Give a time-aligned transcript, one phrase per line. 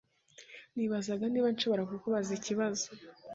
[0.75, 2.85] Nibazaga niba nshobora kukubaza ikibazo.